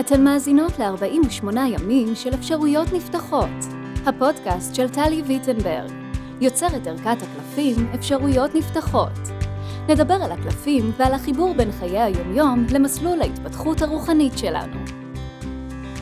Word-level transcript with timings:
אתן 0.00 0.24
מאזינות 0.24 0.78
ל-48 0.78 1.58
ימים 1.66 2.14
של 2.14 2.34
אפשרויות 2.34 2.92
נפתחות, 2.92 3.48
הפודקאסט 4.06 4.74
של 4.74 4.88
טלי 4.88 5.22
ויטנברג, 5.22 5.90
יוצרת 6.40 6.86
ערכת 6.86 7.16
הקלפים 7.22 7.86
אפשרויות 7.94 8.54
נפתחות. 8.54 9.12
נדבר 9.88 10.14
על 10.14 10.32
הקלפים 10.32 10.92
ועל 10.96 11.14
החיבור 11.14 11.54
בין 11.54 11.72
חיי 11.72 12.00
היומיום 12.00 12.66
למסלול 12.70 13.20
ההתפתחות 13.20 13.82
הרוחנית 13.82 14.38
שלנו. 14.38 14.76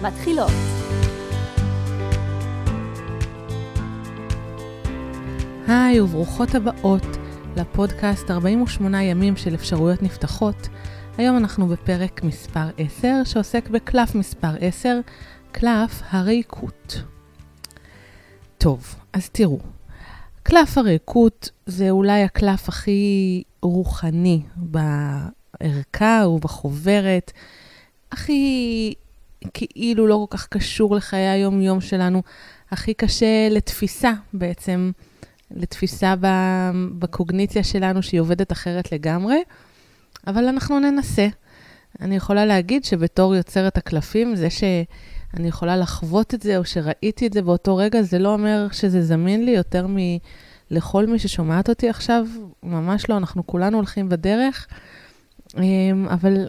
מתחילות. 0.03 0.51
היי 5.69 6.01
וברוכות 6.01 6.55
הבאות 6.55 7.07
לפודקאסט 7.57 8.31
48 8.31 9.03
ימים 9.03 9.37
של 9.37 9.55
אפשרויות 9.55 10.03
נפתחות. 10.03 10.69
היום 11.21 11.37
אנחנו 11.37 11.67
בפרק 11.67 12.25
מספר 12.25 12.69
10 12.79 13.09
שעוסק 13.25 13.69
בקלף 13.69 14.15
מספר 14.15 14.49
10, 14.61 15.01
קלף 15.53 16.03
הריקות. 16.11 17.03
טוב, 18.59 18.95
אז 19.13 19.29
תראו, 19.29 19.59
קלף 20.43 20.79
הריקות 20.79 21.51
זה 21.67 21.91
אולי 21.91 22.23
הקלף 22.23 22.69
הכי 22.69 23.43
רוחני 23.63 24.43
בערכה 24.57 26.25
ובחוברת, 26.29 27.33
הכי 28.13 28.95
כאילו 29.55 30.07
לא 30.07 30.27
כל 30.31 30.37
כך 30.37 30.47
קשור 30.47 30.97
לחיי 30.97 31.29
היום-יום 31.29 31.81
שלנו, 31.81 32.23
הכי 32.71 32.95
קשה 32.95 33.49
לתפיסה 33.51 34.13
בעצם, 34.33 34.91
לתפיסה 35.51 36.15
בקוגניציה 36.99 37.65
שלנו 37.65 38.03
שהיא 38.03 38.21
עובדת 38.21 38.53
אחרת 38.53 38.93
לגמרי, 38.93 39.37
אבל 40.27 40.49
אנחנו 40.49 40.79
ננסה. 40.79 41.27
אני 42.01 42.17
יכולה 42.17 42.47
להגיד 42.47 42.85
שבתור 42.85 43.35
יוצרת 43.35 43.79
הקלפים, 43.79 44.37
זה 44.37 44.51
שאני 44.51 45.49
יכולה 45.49 45.77
לחוות 45.77 46.35
את 46.35 46.43
זה 46.43 46.57
או 46.57 46.65
שראיתי 46.65 47.27
את 47.27 47.33
זה 47.33 47.43
באותו 47.43 47.77
רגע, 47.77 48.03
זה 48.03 48.19
לא 48.19 48.33
אומר 48.33 48.67
שזה 48.73 49.03
זמין 49.03 49.45
לי 49.45 49.51
יותר 49.51 49.87
מלכל 50.71 51.07
מי 51.07 51.19
ששומעת 51.19 51.69
אותי 51.69 51.89
עכשיו, 51.89 52.27
ממש 52.63 53.09
לא, 53.09 53.17
אנחנו 53.17 53.47
כולנו 53.47 53.77
הולכים 53.77 54.09
בדרך, 54.09 54.67
אמ, 55.57 56.09
אבל 56.11 56.47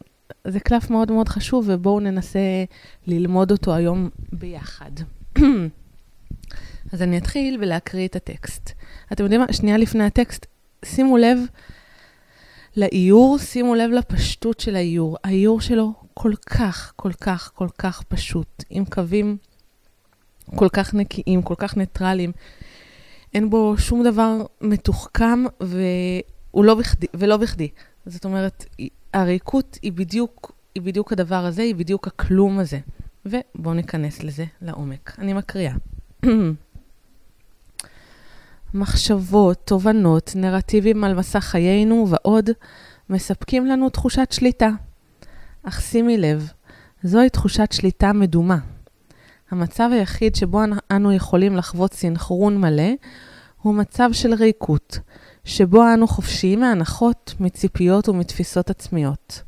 זה 0.48 0.60
קלף 0.60 0.90
מאוד 0.90 1.12
מאוד 1.12 1.30
חשוב, 1.30 1.66
ובואו 1.68 2.00
ננסה 2.00 2.40
ללמוד 3.08 3.52
אותו 3.52 3.76
היום 3.76 4.10
ביחד. 4.34 4.92
אז 6.94 7.02
אני 7.02 7.18
אתחיל 7.18 7.58
בלהקריא 7.58 8.08
את 8.08 8.16
הטקסט. 8.16 8.72
אתם 9.14 9.24
יודעים 9.24 9.42
מה? 9.42 9.54
שנייה 9.54 9.78
לפני 9.78 10.04
הטקסט, 10.04 10.46
שימו 10.86 11.18
לב 11.18 11.38
לאיור, 12.78 13.38
שימו 13.38 13.76
לב 13.76 13.92
לפשטות 13.92 14.60
של 14.60 14.76
האיור. 14.76 15.18
האיור 15.24 15.62
שלו 15.62 15.94
כל 16.14 16.34
כך, 16.46 16.94
כל 16.96 17.14
כך, 17.14 17.52
כל 17.56 17.68
כך 17.78 18.04
פשוט, 18.04 18.64
עם 18.70 18.86
קווים 18.86 19.38
כל 20.56 20.70
כך 20.70 20.94
נקיים, 20.94 21.42
כל 21.42 21.56
כך 21.58 21.78
ניטרליים. 21.78 22.32
אין 23.34 23.50
בו 23.50 23.78
שום 23.78 24.04
דבר 24.04 24.38
מתוחכם 24.62 25.44
והוא 25.62 26.66
לא 26.66 26.76
בכדי, 26.76 27.08
ולא 27.14 27.38
בכדי. 27.38 27.70
זאת 28.06 28.26
אומרת, 28.26 28.66
הריקות 29.14 29.80
היא 29.82 29.92
בדיוק, 29.92 30.52
היא 30.76 30.84
בדיוק 30.84 31.14
הדבר 31.14 31.46
הזה, 31.46 31.62
היא 31.62 31.76
בדיוק 31.76 32.08
הכלום 32.08 32.60
הזה. 32.60 32.80
ובואו 33.26 33.74
ניכנס 33.74 34.24
לזה 34.24 34.46
לעומק. 34.62 35.16
אני 35.20 35.34
מקריאה. 35.34 35.74
מחשבות, 38.74 39.62
תובנות, 39.66 40.32
נרטיבים 40.36 41.04
על 41.04 41.14
מסע 41.14 41.40
חיינו 41.40 42.08
ועוד, 42.10 42.50
מספקים 43.10 43.66
לנו 43.66 43.90
תחושת 43.90 44.32
שליטה. 44.32 44.70
אך 45.64 45.82
שימי 45.82 46.18
לב, 46.18 46.52
זוהי 47.04 47.30
תחושת 47.30 47.72
שליטה 47.72 48.14
מדומה. 48.14 48.58
המצב 49.52 49.90
היחיד 49.94 50.36
שבו 50.36 50.62
אנו 50.92 51.14
יכולים 51.14 51.56
לחוות 51.56 51.94
סינכרון 51.94 52.58
מלא, 52.58 52.92
הוא 53.62 53.74
מצב 53.76 54.10
של 54.14 54.34
ריקות, 54.34 55.00
שבו 55.44 55.94
אנו 55.94 56.08
חופשיים 56.08 56.60
מהנחות, 56.60 57.34
מציפיות 57.40 58.10
ומתפיסות 58.10 58.70
עצמיות. 58.70 59.42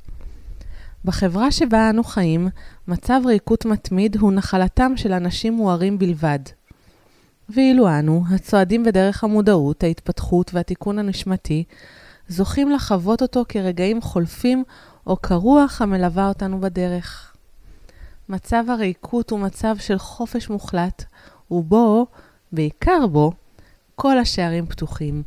בחברה 1.05 1.51
שבה 1.51 1.89
אנו 1.89 2.03
חיים, 2.03 2.47
מצב 2.87 3.21
ריקות 3.25 3.65
מתמיד 3.65 4.17
הוא 4.17 4.33
נחלתם 4.33 4.93
של 4.95 5.13
אנשים 5.13 5.53
מוארים 5.53 5.99
בלבד. 5.99 6.39
ואילו 7.49 7.89
אנו, 7.89 8.23
הצועדים 8.29 8.83
בדרך 8.83 9.23
המודעות, 9.23 9.83
ההתפתחות 9.83 10.53
והתיקון 10.53 10.99
הנשמתי, 10.99 11.63
זוכים 12.27 12.71
לחוות 12.71 13.21
אותו 13.21 13.45
כרגעים 13.49 14.01
חולפים 14.01 14.63
או 15.07 15.21
כרוח 15.21 15.81
המלווה 15.81 16.27
אותנו 16.27 16.61
בדרך. 16.61 17.35
מצב 18.29 18.63
הריקות 18.69 19.29
הוא 19.29 19.39
מצב 19.39 19.75
של 19.79 19.97
חופש 19.97 20.49
מוחלט, 20.49 21.03
ובו, 21.51 22.07
בעיקר 22.51 23.07
בו, 23.07 23.31
כל 23.95 24.17
השערים 24.17 24.65
פתוחים, 24.65 25.23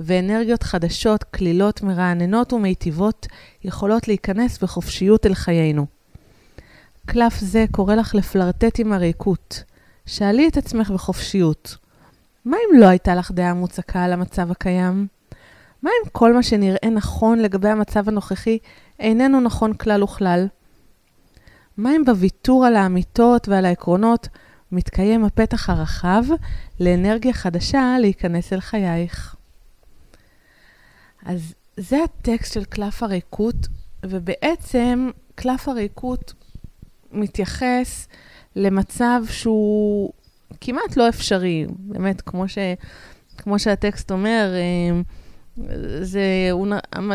ואנרגיות 0.00 0.62
חדשות, 0.62 1.24
כלילות, 1.24 1.82
מרעננות 1.82 2.52
ומיטיבות 2.52 3.26
יכולות 3.64 4.08
להיכנס 4.08 4.62
בחופשיות 4.62 5.26
אל 5.26 5.34
חיינו. 5.34 5.86
קלף 7.06 7.38
זה 7.40 7.64
קורא 7.70 7.94
לך 7.94 8.14
לפלרטט 8.14 8.78
עם 8.80 8.92
הריקות, 8.92 9.62
שאלי 10.06 10.48
את 10.48 10.56
עצמך 10.56 10.90
בחופשיות, 10.90 11.76
מה 12.44 12.56
אם 12.56 12.80
לא 12.80 12.86
הייתה 12.86 13.14
לך 13.14 13.30
דעה 13.30 13.54
מוצקה 13.54 14.04
על 14.04 14.12
המצב 14.12 14.50
הקיים? 14.50 15.06
מה 15.82 15.90
אם 15.90 16.08
כל 16.12 16.32
מה 16.32 16.42
שנראה 16.42 16.90
נכון 16.90 17.38
לגבי 17.38 17.68
המצב 17.68 18.08
הנוכחי 18.08 18.58
איננו 19.00 19.40
נכון 19.40 19.74
כלל 19.74 20.02
וכלל? 20.02 20.46
מה 21.76 21.96
אם 21.96 22.04
בוויתור 22.04 22.66
על 22.66 22.76
האמיתות 22.76 23.48
ועל 23.48 23.64
העקרונות 23.64 24.28
מתקיים 24.72 25.24
הפתח 25.24 25.70
הרחב 25.70 26.22
לאנרגיה 26.80 27.32
חדשה 27.32 27.96
להיכנס 28.00 28.52
אל 28.52 28.60
חייך? 28.60 29.36
אז 31.24 31.54
זה 31.76 32.04
הטקסט 32.04 32.52
של 32.52 32.64
קלף 32.64 33.02
הריקות, 33.02 33.56
ובעצם 34.02 35.10
קלף 35.34 35.68
הריקות 35.68 36.32
מתייחס 37.12 38.08
למצב 38.56 39.22
שהוא 39.30 40.12
כמעט 40.60 40.96
לא 40.96 41.08
אפשרי, 41.08 41.66
באמת, 41.78 42.20
כמו, 42.20 42.48
ש, 42.48 42.58
כמו 43.38 43.58
שהטקסט 43.58 44.10
אומר, 44.10 44.54
אה, 44.54 45.00
זה, 46.02 46.48
הוא, 46.52 46.66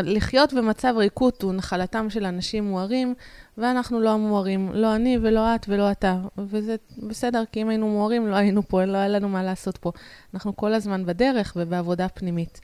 לחיות 0.04 0.52
במצב 0.52 0.94
ריקות 0.96 1.42
הוא 1.42 1.52
נחלתם 1.52 2.10
של 2.10 2.24
אנשים 2.24 2.64
מוארים, 2.64 3.14
ואנחנו 3.58 4.00
לא 4.00 4.10
המוארים, 4.10 4.70
לא 4.72 4.94
אני 4.94 5.18
ולא 5.22 5.54
את 5.54 5.66
ולא 5.68 5.90
אתה. 5.90 6.18
וזה 6.38 6.76
בסדר, 7.08 7.44
כי 7.52 7.62
אם 7.62 7.68
היינו 7.68 7.88
מוארים, 7.88 8.26
לא 8.26 8.36
היינו 8.36 8.62
פה, 8.68 8.84
לא 8.84 8.96
היה 8.96 9.08
לנו 9.08 9.28
מה 9.28 9.42
לעשות 9.42 9.78
פה. 9.78 9.92
אנחנו 10.34 10.56
כל 10.56 10.74
הזמן 10.74 11.06
בדרך 11.06 11.52
ובעבודה 11.56 12.08
פנימית. 12.08 12.60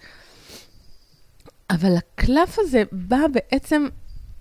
אבל 1.70 1.96
הקלף 1.96 2.58
הזה 2.58 2.82
בא 2.92 3.20
בעצם 3.32 3.86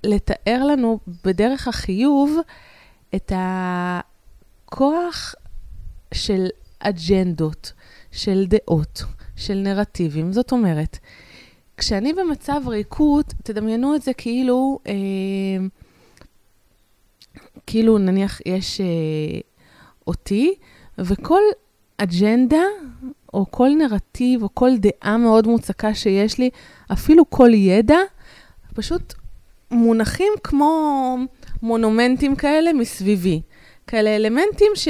לתאר 0.03 0.63
לנו 0.65 0.99
בדרך 1.25 1.67
החיוב 1.67 2.37
את 3.15 3.31
ה... 3.31 3.99
כוח 4.75 5.35
של 6.13 6.47
אג'נדות, 6.79 7.73
של 8.11 8.45
דעות, 8.47 9.03
של 9.35 9.53
נרטיבים. 9.53 10.33
זאת 10.33 10.51
אומרת, 10.51 10.97
כשאני 11.77 12.13
במצב 12.13 12.61
ריקות, 12.67 13.33
תדמיינו 13.43 13.95
את 13.95 14.01
זה 14.01 14.13
כאילו, 14.13 14.79
אה, 14.87 14.93
כאילו 17.67 17.97
נניח 17.97 18.41
יש 18.45 18.81
אה, 18.81 18.85
אותי, 20.07 20.53
וכל 20.97 21.41
אג'נדה, 21.97 22.63
או 23.33 23.45
כל 23.51 23.69
נרטיב, 23.69 24.43
או 24.43 24.49
כל 24.53 24.69
דעה 24.77 25.17
מאוד 25.17 25.47
מוצקה 25.47 25.93
שיש 25.93 26.37
לי, 26.37 26.49
אפילו 26.91 27.29
כל 27.29 27.53
ידע, 27.53 27.99
פשוט 28.73 29.13
מונחים 29.71 30.33
כמו 30.43 31.17
מונומנטים 31.61 32.35
כאלה 32.35 32.73
מסביבי. 32.73 33.41
כאלה 33.87 34.15
אלמנטים 34.15 34.71
ש, 34.75 34.87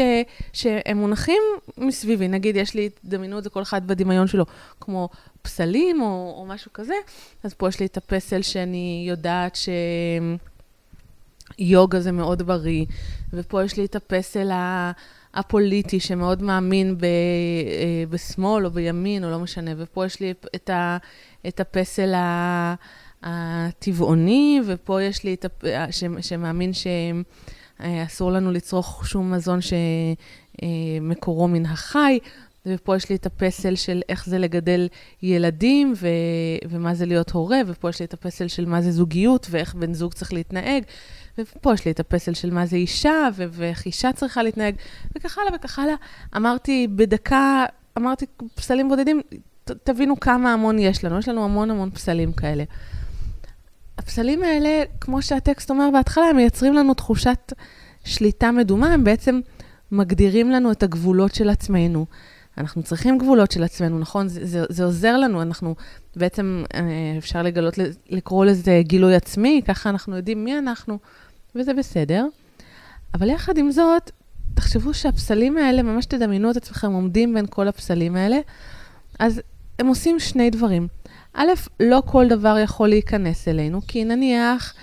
שהם 0.54 0.98
מונחים 0.98 1.42
מסביבי. 1.78 2.28
נגיד, 2.28 2.56
יש 2.56 2.74
לי, 2.74 2.90
דמיינו 3.06 3.38
את 3.38 3.44
זה 3.44 3.50
כל 3.50 3.62
אחד 3.62 3.88
בדמיון 3.88 4.28
שלו, 4.28 4.46
כמו 4.80 5.10
פסלים 5.42 6.02
או, 6.02 6.34
או 6.38 6.46
משהו 6.46 6.74
כזה, 6.74 6.96
אז 7.44 7.54
פה 7.54 7.68
יש 7.70 7.80
לי 7.80 7.86
את 7.86 7.98
הפסל 7.98 8.42
שאני 8.42 9.06
יודעת 9.08 9.58
שיוגה 11.58 12.00
זה 12.00 12.12
מאוד 12.12 12.42
בריא, 12.42 12.86
ופה 13.34 13.64
יש 13.64 13.78
לי 13.78 13.86
את 13.86 13.96
הפסל. 13.96 14.52
הפוליטי 15.34 16.00
שמאוד 16.00 16.42
מאמין 16.42 16.98
ב, 16.98 17.04
אה, 17.04 17.10
בשמאל 18.10 18.66
או 18.66 18.72
בימין, 18.72 19.24
או 19.24 19.32
לא 19.32 19.40
משנה, 19.40 19.72
ופה 19.78 20.06
יש 20.06 20.20
לי 20.20 20.34
את, 20.56 20.70
ה, 20.70 20.98
את 21.48 21.60
הפסל 21.60 22.14
הטבעוני, 23.24 24.62
ופה 24.68 25.02
יש 25.02 25.24
לי 25.24 25.34
את 25.34 25.46
הפ... 25.46 25.64
ש, 25.92 26.04
שמאמין 26.22 26.74
שהם... 26.74 27.24
אה, 27.82 28.04
אסור 28.04 28.32
לנו 28.32 28.52
לצרוך 28.52 29.08
שום 29.08 29.32
מזון 29.32 29.60
שמקורו 30.62 31.48
מן 31.48 31.66
החי. 31.66 32.20
ופה 32.66 32.96
יש 32.96 33.10
לי 33.10 33.16
את 33.16 33.26
הפסל 33.26 33.76
של 33.76 34.02
איך 34.10 34.26
זה 34.26 34.38
לגדל 34.38 34.88
ילדים, 35.24 35.94
ו- 35.98 36.08
ומה 36.70 36.94
זה 36.94 37.06
להיות 37.06 37.32
הורה, 37.32 37.58
ופה 37.68 37.90
יש 37.90 38.00
לי 38.00 38.06
את 38.06 38.14
הפסל 38.14 38.48
של 38.48 38.66
מה 38.66 38.82
זה 38.82 38.92
זוגיות, 38.92 39.48
ואיך 39.50 39.76
בן 39.76 39.94
זוג 39.94 40.14
צריך 40.14 40.34
להתנהג, 40.34 40.84
ופה 41.38 41.74
יש 41.74 41.86
לי 41.86 41.92
את 41.92 42.00
הפסל 42.00 42.34
של 42.34 42.54
מה 42.54 42.66
זה 42.66 42.76
אישה, 42.76 43.28
ו- 43.36 43.46
ואיך 43.52 43.86
אישה 43.86 44.14
צריכה 44.14 44.44
להתנהג, 44.44 44.76
וכך 45.16 45.38
הלאה 45.38 45.52
וכך 45.56 45.80
הלאה. 45.80 45.96
אמרתי 46.38 46.88
בדקה, 46.96 47.66
אמרתי, 47.98 48.26
פסלים 48.56 48.90
בודדים, 48.90 49.22
ת- 49.64 49.72
תבינו 49.72 50.20
כמה 50.20 50.54
המון 50.54 50.80
יש 50.80 51.04
לנו, 51.04 51.20
יש 51.20 51.28
לנו 51.30 51.44
המון 51.46 51.72
המון 51.72 51.90
פסלים 51.92 52.34
כאלה. 52.34 52.64
הפסלים 53.98 54.44
האלה, 54.44 54.84
כמו 55.02 55.22
שהטקסט 55.22 55.70
אומר 55.70 55.90
בהתחלה, 55.94 56.26
הם 56.26 56.36
מייצרים 56.36 56.74
לנו 56.74 56.94
תחושת 56.94 57.54
שליטה 58.04 58.52
מדומה, 58.52 58.94
הם 58.94 59.04
בעצם 59.04 59.40
מגדירים 59.92 60.52
לנו 60.52 60.72
את 60.72 60.84
הגבולות 60.84 61.36
של 61.36 61.50
עצמנו. 61.50 62.06
אנחנו 62.58 62.84
צריכים 62.84 63.18
גבולות 63.18 63.52
של 63.52 63.64
עצמנו, 63.64 64.00
נכון? 64.00 64.28
זה, 64.28 64.46
זה, 64.46 64.64
זה 64.70 64.84
עוזר 64.84 65.18
לנו, 65.18 65.42
אנחנו 65.42 65.76
בעצם, 66.16 66.64
אה, 66.74 66.82
אפשר 67.18 67.44
לגלות, 67.44 67.74
לקרוא 68.10 68.46
לזה 68.46 68.82
גילוי 68.84 69.16
עצמי, 69.16 69.62
ככה 69.68 69.90
אנחנו 69.90 70.16
יודעים 70.16 70.46
מי 70.46 70.58
אנחנו, 70.58 70.98
וזה 71.56 71.74
בסדר. 71.74 72.26
אבל 73.14 73.30
יחד 73.30 73.58
עם 73.58 73.72
זאת, 73.72 74.12
תחשבו 74.54 74.94
שהפסלים 74.94 75.58
האלה, 75.58 75.82
ממש 75.82 76.06
תדמיינו 76.06 76.52
את 76.52 76.58
עצמכם 76.58 76.92
עומדים 76.92 77.34
בין 77.34 77.46
כל 77.50 77.68
הפסלים 77.68 78.16
האלה, 78.16 78.38
אז 79.20 79.42
הם 79.80 79.88
עושים 79.88 80.20
שני 80.20 80.50
דברים. 80.50 80.88
א', 81.34 81.48
לא 81.80 82.04
כל 82.06 82.28
דבר 82.28 82.58
יכול 82.64 82.90
להיכנס 82.90 83.48
אלינו, 83.48 83.82
כי 83.88 84.06
נניח, 84.06 84.74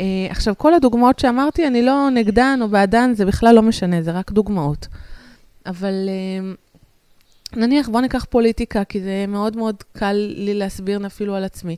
אה, 0.00 0.04
עכשיו, 0.30 0.54
כל 0.58 0.74
הדוגמאות 0.74 1.18
שאמרתי, 1.18 1.66
אני 1.66 1.82
לא 1.82 2.08
נגדן 2.10 2.58
או 2.62 2.68
בעדן, 2.68 3.12
זה 3.14 3.24
בכלל 3.26 3.54
לא 3.54 3.62
משנה, 3.62 4.02
זה 4.02 4.10
רק 4.10 4.30
דוגמאות. 4.30 4.86
אבל 5.66 6.08
אה, 6.08 6.52
נניח, 7.56 7.88
בואו 7.88 8.02
ניקח 8.02 8.24
פוליטיקה, 8.24 8.84
כי 8.84 9.00
זה 9.00 9.24
מאוד 9.28 9.56
מאוד 9.56 9.76
קל 9.92 10.32
לי 10.36 10.54
להסביר 10.54 11.06
אפילו 11.06 11.34
על 11.34 11.44
עצמי. 11.44 11.76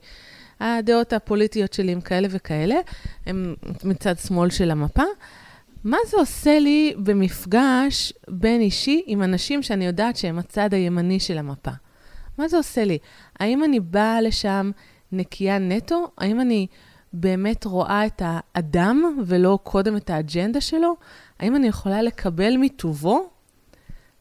הדעות 0.61 1.12
הפוליטיות 1.12 1.73
שלי 1.73 1.93
הם 1.93 2.01
כאלה 2.01 2.29
וכאלה, 2.31 2.75
הם 3.27 3.55
מצד 3.85 4.19
שמאל 4.19 4.51
של 4.51 4.71
המפה. 4.71 5.03
מה 5.85 5.97
זה 6.07 6.17
עושה 6.17 6.59
לי 6.59 6.95
במפגש 6.97 8.12
בין 8.29 8.61
אישי 8.61 9.03
עם 9.07 9.23
אנשים 9.23 9.62
שאני 9.62 9.87
יודעת 9.87 10.17
שהם 10.17 10.39
הצד 10.39 10.75
הימני 10.75 11.21
של 11.21 11.39
המפה? 11.39 11.71
מה 12.41 12.49
זה 12.49 12.57
עושה 12.57 12.85
לי? 12.85 12.99
האם 13.41 13.65
אני 13.65 13.81
באה 13.81 14.21
לשם 14.21 14.71
נקייה 15.13 15.59
נטו? 15.59 16.11
האם 16.19 16.41
אני 16.41 16.67
באמת 17.13 17.65
רואה 17.65 18.07
את 18.07 18.23
האדם 18.25 19.19
ולא 19.27 19.59
קודם 19.63 19.97
את 19.97 20.11
האג'נדה 20.11 20.61
שלו? 20.61 20.97
האם 21.39 21.57
אני 21.57 21.69
יכולה 21.69 22.03
לקבל 22.03 22.57
מטובו? 22.57 23.29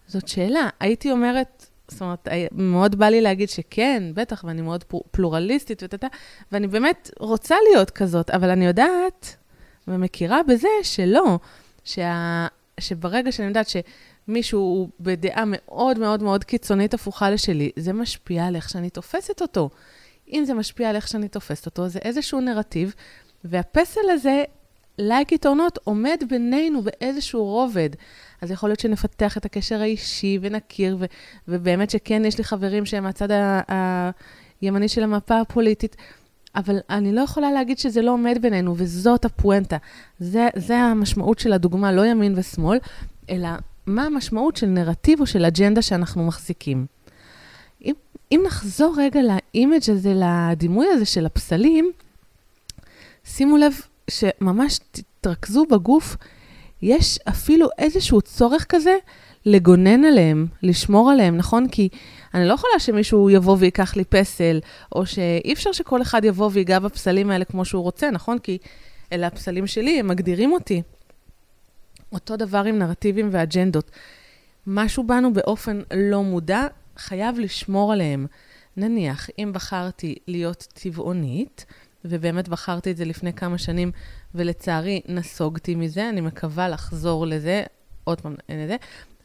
זאת 0.08 0.28
שאלה. 0.28 0.70
הייתי 0.80 1.12
אומרת, 1.12 1.66
זאת 1.88 2.02
אומרת, 2.02 2.28
מאוד 2.52 2.96
בא 2.96 3.06
לי 3.06 3.22
להגיד 3.22 3.50
שכן, 3.50 4.04
בטח, 4.14 4.44
ואני 4.44 4.62
מאוד 4.62 4.84
פלורליסטית 5.12 5.84
ותתה, 5.84 6.08
ואני 6.52 6.68
באמת 6.68 7.12
רוצה 7.20 7.56
להיות 7.70 7.90
כזאת, 7.90 8.30
אבל 8.30 8.50
אני 8.50 8.66
יודעת 8.66 9.36
ומכירה 9.88 10.44
בזה 10.44 10.68
שלא, 10.84 11.40
שה, 11.84 12.48
שברגע 12.80 13.32
שאני 13.32 13.48
יודעת 13.48 13.70
שמישהו 14.30 14.60
הוא 14.60 14.90
בדעה 15.00 15.44
מאוד 15.48 16.00
מאוד 16.00 16.24
מאוד 16.24 16.44
קיצונית 16.44 16.94
הפוכה 16.94 17.30
לשלי, 17.30 17.72
זה 17.76 17.94
משפיע 17.94 18.46
על 18.46 18.56
איך 18.56 18.70
שאני 18.70 18.90
תופסת 18.90 19.42
אותו. 19.42 19.70
אם 20.34 20.44
זה 20.46 20.54
משפיע 20.54 20.90
על 20.90 20.96
איך 20.96 21.08
שאני 21.08 21.28
תופסת 21.28 21.66
אותו, 21.66 21.88
זה 21.88 22.00
איזשהו 22.02 22.42
נרטיב, 22.42 22.94
והפסל 23.44 24.10
הזה, 24.10 24.44
לייק 24.98 25.32
עיתונות, 25.32 25.80
עומד 25.84 26.24
בינינו 26.30 26.82
באיזשהו 26.82 27.46
רובד. 27.46 27.90
אז 28.42 28.52
יכול 28.52 28.70
להיות 28.70 28.80
שנפתח 28.80 29.38
את 29.38 29.46
הקשר 29.46 29.82
האישי 29.82 30.40
ונכיר, 30.42 30.98
ו- 31.00 31.06
ובאמת 31.48 31.90
שכן, 31.90 32.26
יש 32.26 32.38
לי 32.38 32.44
חברים 32.44 32.86
שהם 32.86 33.04
מהצד 33.04 33.28
הימני 34.62 34.88
של 34.88 35.04
המפה 35.04 35.40
הפוליטית, 35.40 35.96
אבל 36.56 36.80
אני 36.90 37.12
לא 37.12 37.22
יכולה 37.22 37.52
להגיד 37.52 37.80
שזה 37.80 38.02
לא 38.02 38.12
עומד 38.12 38.38
בינינו, 38.42 38.74
וזאת 38.78 39.26
הפואנטה. 39.26 39.78
זה, 40.20 40.48
זה 40.56 40.78
המשמעות 40.78 41.40
של 41.40 41.54
הדוגמה, 41.54 41.92
לא 41.92 42.06
ימין 42.06 42.34
ושמאל, 42.38 42.80
אלא 43.30 43.50
מה 43.90 44.04
המשמעות 44.04 44.56
של 44.56 44.68
נרטיב 44.68 45.22
או 45.22 45.26
של 45.26 45.46
אג'נדה 45.46 45.82
שאנחנו 45.82 46.28
מחזיקים. 46.28 46.86
אם, 47.86 47.94
אם 48.32 48.44
נחזור 48.46 48.96
רגע 48.98 49.20
ל 49.22 49.33
image 49.33 49.90
הזה, 49.92 50.14
לדימוי 50.16 50.88
הזה 50.88 51.06
של 51.06 51.26
הפסלים, 51.26 51.92
שימו 53.26 53.58
לב 53.58 53.74
שממש 54.10 54.80
תתרכזו 54.92 55.66
בגוף, 55.66 56.16
יש 56.82 57.20
אפילו 57.30 57.68
איזשהו 57.78 58.22
צורך 58.22 58.66
כזה 58.70 58.96
לגונן 59.46 60.06
עליהם, 60.06 60.48
לשמור 60.64 61.12
עליהם, 61.12 61.38
נכון? 61.38 61.68
כי 61.70 61.90
אני 62.34 62.48
לא 62.48 62.54
יכולה 62.54 62.80
שמישהו 62.80 63.30
יבוא 63.30 63.58
ויקח 63.60 63.96
לי 63.96 64.04
פסל, 64.04 64.60
או 64.96 65.06
שאי 65.06 65.54
אפשר 65.54 65.72
שכל 65.72 66.02
אחד 66.02 66.26
יבוא 66.26 66.50
ויגע 66.54 66.80
בפסלים 66.80 67.32
האלה 67.32 67.46
כמו 67.46 67.66
שהוא 67.66 67.84
רוצה, 67.84 68.12
נכון? 68.12 68.40
כי 68.40 68.58
אלה 69.12 69.28
הפסלים 69.28 69.68
שלי, 69.68 70.00
הם 70.00 70.08
מגדירים 70.08 70.52
אותי. 70.52 70.82
אותו 72.12 72.38
דבר 72.38 72.64
עם 72.64 72.80
נרטיבים 72.80 73.30
ואג'נדות. 73.32 73.92
משהו 74.68 75.08
בנו 75.08 75.34
באופן 75.34 75.82
לא 75.94 76.24
מודע, 76.24 76.62
חייב 76.98 77.40
לשמור 77.40 77.94
עליהם. 77.94 78.28
נניח, 78.78 79.30
אם 79.40 79.52
בחרתי 79.54 80.16
להיות 80.28 80.68
צבעונית, 80.74 81.66
ובאמת 82.06 82.48
בחרתי 82.48 82.92
את 82.92 82.98
זה 82.98 83.06
לפני 83.06 83.34
כמה 83.34 83.58
שנים, 83.58 83.92
ולצערי 84.36 85.02
נסוגתי 85.08 85.76
מזה, 85.76 86.10
אני 86.10 86.22
מקווה 86.22 86.70
לחזור 86.70 87.28
לזה, 87.28 87.64
עוד 88.04 88.22
פעם, 88.22 88.36
אין 88.50 88.64
את 88.64 88.68
זה, 88.68 88.76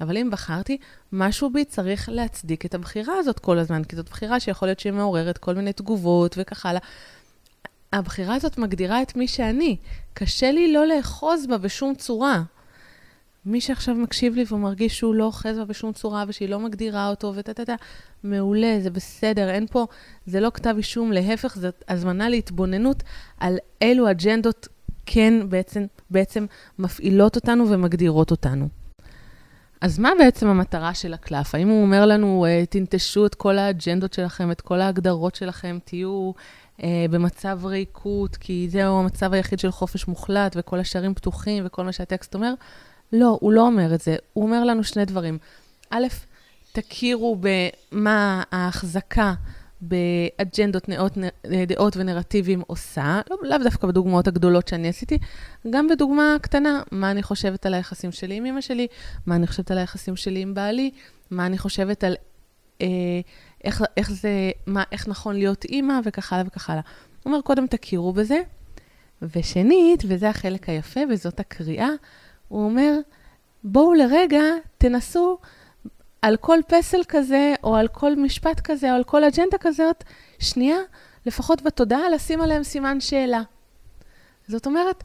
אבל 0.01 0.17
אם 0.17 0.31
בחרתי, 0.31 0.79
משהו 1.13 1.51
בי 1.51 1.65
צריך 1.65 2.09
להצדיק 2.09 2.67
את 2.67 2.75
הבחירה 2.75 3.15
הזאת 3.19 3.39
כל 3.39 3.59
הזמן, 3.59 3.85
כי 3.85 3.97
זאת 3.97 4.09
בחירה 4.09 4.41
שיכול 4.41 4.69
להיות 4.69 4.81
שהיא 4.81 4.93
מעוררת 4.93 5.39
כל 5.39 5.55
מיני 5.55 5.73
תגובות 5.73 6.35
וכך 6.39 6.67
הלאה. 6.67 6.81
הבחירה 7.93 8.35
הזאת 8.35 8.59
מגדירה 8.59 9.03
את 9.03 9.17
מי 9.17 9.29
שאני. 9.29 9.77
קשה 10.15 10.51
לי 10.51 10.73
לא 10.73 10.87
לאחוז 10.87 11.47
בה 11.47 11.59
בשום 11.59 11.95
צורה. 11.95 12.43
מי 13.47 13.61
שעכשיו 13.61 13.95
מקשיב 13.95 14.35
לי 14.35 14.45
ומרגיש 14.51 14.99
שהוא 14.99 15.15
לא 15.15 15.25
אוחז 15.25 15.59
בה 15.59 15.65
בשום 15.65 15.93
צורה 15.93 16.25
ושהיא 16.29 16.49
לא 16.49 16.61
מגדירה 16.61 17.09
אותו 17.09 17.33
וטה-טה-טה, 17.37 17.75
מעולה, 18.25 18.77
זה 18.81 18.91
בסדר, 18.91 19.51
אין 19.51 19.67
פה, 19.67 19.87
זה 20.27 20.41
לא 20.41 20.51
כתב 20.55 20.75
אישום, 20.77 21.13
להפך, 21.13 21.57
זאת 21.57 21.85
הזמנה 21.89 22.29
להתבוננות 22.29 23.03
על 23.41 23.57
אילו 23.83 24.11
אג'נדות 24.11 24.69
כן 25.07 25.49
בעצם, 25.49 25.85
בעצם 26.11 26.47
מפעילות 26.79 27.37
אותנו 27.37 27.71
ומגדירות 27.71 28.31
אותנו. 28.31 28.69
אז 29.81 29.99
מה 29.99 30.11
בעצם 30.19 30.47
המטרה 30.47 30.95
של 30.95 31.15
הקלף? 31.15 31.55
האם 31.55 31.69
הוא 31.69 31.83
אומר 31.83 32.07
לנו, 32.07 32.47
אה, 32.49 32.67
תנטשו 32.67 33.27
את 33.27 33.35
כל 33.35 33.59
האג'נדות 33.59 34.13
שלכם, 34.13 34.51
את 34.51 34.61
כל 34.61 34.81
ההגדרות 34.81 35.35
שלכם, 35.35 35.79
תהיו 35.85 36.33
אה, 36.83 37.07
במצב 37.11 37.61
ריקות, 37.65 38.37
כי 38.37 38.67
זהו 38.71 38.99
המצב 38.99 39.33
היחיד 39.33 39.59
של 39.59 39.71
חופש 39.71 40.09
מוחלט, 40.09 40.57
וכל 40.59 40.79
השערים 40.79 41.15
פתוחים, 41.15 41.67
וכל 41.67 41.85
מה 41.85 41.93
שהטקסט 41.93 42.35
אומר? 42.35 42.55
לא, 43.15 43.39
הוא 43.41 43.53
לא 43.53 43.61
אומר 43.67 43.95
את 43.95 44.01
זה. 44.01 44.17
הוא 44.33 44.45
אומר 44.45 44.65
לנו 44.65 44.85
שני 44.85 45.05
דברים. 45.05 45.39
א', 45.91 46.07
תכירו 46.73 47.37
במה 47.41 48.43
ההחזקה 48.53 49.35
באג'נדות, 49.81 50.89
נאות, 50.89 51.13
דעות 51.67 51.97
ונרטיבים 51.97 52.63
עושה, 52.67 53.21
לא, 53.31 53.37
לאו 53.43 53.59
דווקא 53.59 53.87
בדוגמאות 53.87 54.29
הגדולות 54.29 54.69
שאני 54.69 54.89
עשיתי, 54.89 55.19
גם 55.71 55.89
בדוגמה 55.89 56.37
קטנה, 56.43 56.83
מה 56.93 57.11
אני 57.11 57.23
חושבת 57.23 57.67
על 57.67 57.75
היחסים 57.75 58.13
שלי 58.13 58.35
עם 58.35 58.47
אמא 58.47 58.61
שלי, 58.61 58.87
מה 59.27 59.37
אני 59.37 59.47
חושבת 59.47 59.71
על 59.71 59.79
היחסים 59.79 60.17
שלי 60.17 60.41
עם 60.41 60.55
בעלי, 60.55 60.91
מה 61.31 61.47
אני 61.47 61.59
חושבת 61.59 62.05
על 62.05 62.15
אה, 62.81 62.87
איך, 63.65 63.83
איך 63.97 64.11
זה, 64.11 64.51
מה, 64.67 64.83
איך 64.93 65.09
נכון 65.09 65.37
להיות 65.37 65.65
אימא 65.65 66.01
וכך 66.05 66.33
הלאה 66.33 66.45
וכך 66.47 66.71
הלאה. 66.71 66.83
הוא 67.23 67.33
אומר, 67.33 67.41
קודם 67.41 67.67
תכירו 67.67 68.13
בזה, 68.13 68.41
ושנית, 69.23 70.03
וזה 70.09 70.29
החלק 70.29 70.69
היפה 70.69 71.01
וזאת 71.11 71.41
הקריאה, 71.41 71.89
הוא 72.49 72.65
אומר, 72.65 72.99
בואו 73.65 73.95
לרגע 73.95 74.43
תנסו 74.79 75.39
על 76.23 76.37
כל 76.37 76.59
פסל 76.69 77.01
כזה, 77.09 77.55
או 77.65 77.77
על 77.77 77.89
כל 77.89 78.17
משפט 78.17 78.61
כזה, 78.61 78.91
או 78.91 78.97
על 78.97 79.05
כל 79.05 79.25
אג'נדה 79.25 79.59
כזאת, 79.59 80.05
שנייה, 80.39 80.77
לפחות 81.27 81.63
בתודעה, 81.63 82.09
לשים 82.09 82.41
עליהם 82.41 82.63
סימן 82.63 83.01
שאלה. 83.01 83.43
זאת 84.49 84.67
אומרת, 84.67 85.05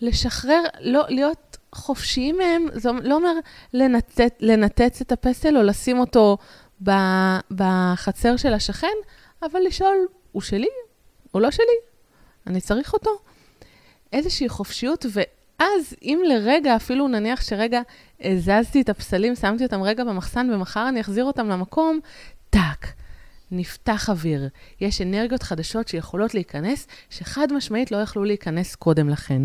לשחרר, 0.00 0.62
לא, 0.80 1.04
להיות 1.08 1.56
חופשיים 1.72 2.38
מהם, 2.38 2.66
זה 2.72 2.90
לא 3.02 3.14
אומר 3.14 3.32
לנתץ, 3.72 4.32
לנתץ 4.40 5.00
את 5.00 5.12
הפסל 5.12 5.56
או 5.56 5.62
לשים 5.62 5.98
אותו 5.98 6.36
ב, 6.84 6.90
בחצר 7.50 8.36
של 8.36 8.54
השכן, 8.54 8.96
אבל 9.42 9.60
לשאול, 9.66 9.96
הוא 10.32 10.42
שלי? 10.42 10.68
הוא 11.30 11.42
לא 11.42 11.50
שלי? 11.50 11.76
אני 12.46 12.60
צריך 12.60 12.92
אותו? 12.92 13.10
איזושהי 14.12 14.48
חופשיות. 14.48 15.06
אז 15.60 15.94
אם 16.02 16.20
לרגע, 16.28 16.76
אפילו 16.76 17.08
נניח 17.08 17.42
שרגע 17.42 17.80
הזזתי 18.20 18.80
את 18.80 18.88
הפסלים, 18.88 19.34
שמתי 19.34 19.64
אותם 19.64 19.82
רגע 19.82 20.04
במחסן 20.04 20.50
ומחר 20.54 20.88
אני 20.88 21.00
אחזיר 21.00 21.24
אותם 21.24 21.48
למקום, 21.48 22.00
טאק, 22.50 22.92
נפתח 23.50 24.10
אוויר. 24.10 24.48
יש 24.80 25.00
אנרגיות 25.00 25.42
חדשות 25.42 25.88
שיכולות 25.88 26.34
להיכנס, 26.34 26.86
שחד 27.10 27.52
משמעית 27.52 27.90
לא 27.90 27.96
יכלו 27.96 28.24
להיכנס 28.24 28.74
קודם 28.74 29.08
לכן. 29.08 29.42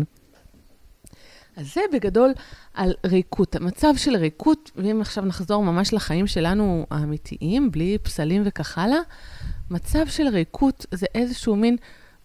אז 1.56 1.74
זה 1.74 1.80
בגדול 1.92 2.32
על 2.74 2.94
ריקות, 3.06 3.56
המצב 3.56 3.96
של 3.96 4.16
ריקות, 4.16 4.70
ואם 4.76 5.00
עכשיו 5.00 5.24
נחזור 5.24 5.64
ממש 5.64 5.92
לחיים 5.92 6.26
שלנו 6.26 6.86
האמיתיים, 6.90 7.70
בלי 7.70 7.98
פסלים 8.02 8.42
וכך 8.44 8.78
הלאה, 8.78 8.98
מצב 9.70 10.06
של 10.06 10.28
ריקות 10.28 10.86
זה 10.90 11.06
איזשהו 11.14 11.56
מין 11.56 11.76